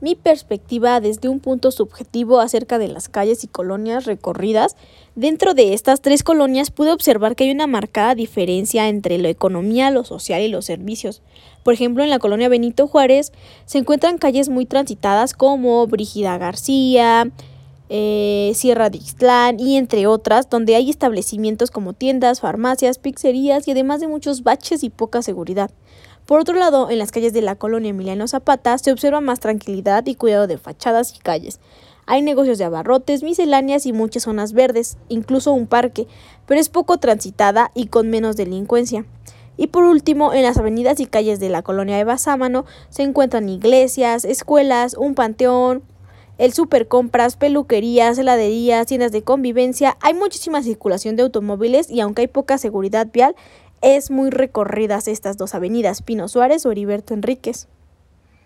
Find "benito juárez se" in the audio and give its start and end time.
12.48-13.78